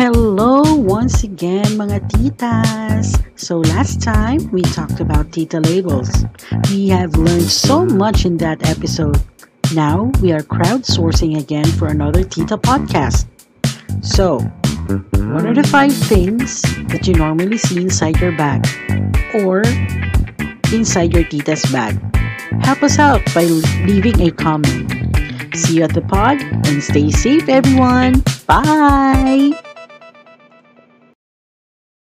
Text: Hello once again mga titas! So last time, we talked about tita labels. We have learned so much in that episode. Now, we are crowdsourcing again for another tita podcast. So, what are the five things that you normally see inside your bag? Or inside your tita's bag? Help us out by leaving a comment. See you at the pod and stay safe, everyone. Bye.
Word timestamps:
Hello 0.00 0.64
once 0.80 1.28
again 1.28 1.76
mga 1.76 2.00
titas! 2.08 3.20
So 3.36 3.60
last 3.60 4.00
time, 4.00 4.40
we 4.48 4.64
talked 4.64 4.96
about 4.96 5.28
tita 5.28 5.60
labels. 5.60 6.24
We 6.72 6.88
have 6.88 7.20
learned 7.20 7.52
so 7.52 7.84
much 7.84 8.24
in 8.24 8.40
that 8.40 8.64
episode. 8.64 9.20
Now, 9.76 10.08
we 10.24 10.32
are 10.32 10.40
crowdsourcing 10.40 11.36
again 11.36 11.68
for 11.76 11.92
another 11.92 12.24
tita 12.24 12.56
podcast. 12.56 13.28
So, 14.00 14.40
what 15.36 15.44
are 15.44 15.52
the 15.52 15.68
five 15.68 15.92
things 15.92 16.64
that 16.88 17.04
you 17.04 17.20
normally 17.20 17.60
see 17.60 17.84
inside 17.84 18.24
your 18.24 18.32
bag? 18.40 18.64
Or 19.44 19.60
inside 20.72 21.12
your 21.12 21.28
tita's 21.28 21.60
bag? 21.68 22.00
Help 22.64 22.80
us 22.80 22.96
out 22.96 23.20
by 23.36 23.44
leaving 23.84 24.16
a 24.24 24.32
comment. 24.32 24.88
See 25.52 25.76
you 25.76 25.84
at 25.84 25.92
the 25.92 26.00
pod 26.00 26.40
and 26.40 26.80
stay 26.80 27.12
safe, 27.12 27.52
everyone. 27.52 28.24
Bye. 28.48 29.52